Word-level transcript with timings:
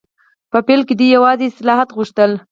په 0.51 0.59
پیل 0.67 0.81
کې 0.87 0.93
دوی 0.99 1.09
یوازې 1.17 1.45
اصلاحات 1.51 1.89
غوښتل. 1.97 2.31